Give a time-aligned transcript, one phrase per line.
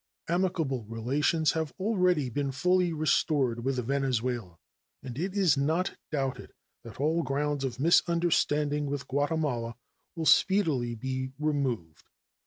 [0.27, 4.57] Amicable relations have already been fully restored with Venezuela,
[5.03, 9.75] and it is not doubted that all grounds of misunderstanding with Guatemala
[10.15, 12.05] will speedily be removed.